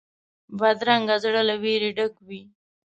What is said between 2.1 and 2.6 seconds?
وي